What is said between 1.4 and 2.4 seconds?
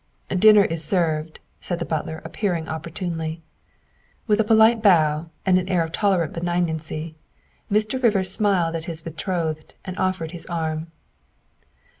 ''said the butler,